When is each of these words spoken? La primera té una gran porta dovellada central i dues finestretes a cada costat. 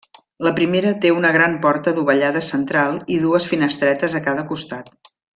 La 0.45 0.51
primera 0.59 0.93
té 1.03 1.09
una 1.17 1.33
gran 1.35 1.57
porta 1.65 1.93
dovellada 1.99 2.41
central 2.47 2.97
i 3.17 3.21
dues 3.27 3.45
finestretes 3.55 4.17
a 4.21 4.27
cada 4.29 4.47
costat. 4.53 4.91